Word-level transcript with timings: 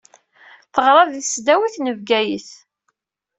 Teɣṛa 0.73 1.03
di 1.11 1.21
tesdawit 1.23 1.75
n 1.79 1.85
Bgayet. 1.97 2.49